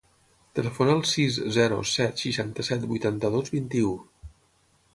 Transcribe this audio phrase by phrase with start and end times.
[0.59, 3.93] Telefona al sis, zero, set, seixanta-set, vuitanta-dos, vint-i-u.